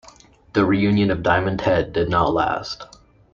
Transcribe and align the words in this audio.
The 0.53 0.65
reunion 0.65 1.11
of 1.11 1.21
Diamond 1.21 1.61
Head 1.61 1.93
did 1.93 2.09
not 2.09 2.33
last. 2.33 2.85